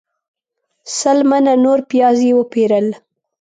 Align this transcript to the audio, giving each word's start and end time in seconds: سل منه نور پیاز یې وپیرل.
سل 0.99 1.19
منه 1.29 1.53
نور 1.63 1.79
پیاز 1.89 2.19
یې 2.27 2.33
وپیرل. 2.39 2.87